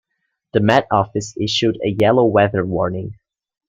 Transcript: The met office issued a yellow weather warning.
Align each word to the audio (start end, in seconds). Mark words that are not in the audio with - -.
The 0.53 0.61
met 0.61 0.87
office 0.89 1.37
issued 1.39 1.77
a 1.85 1.89
yellow 1.89 2.25
weather 2.25 2.65
warning. 2.65 3.13